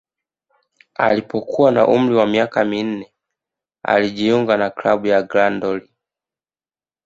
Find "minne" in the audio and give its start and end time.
2.65-3.11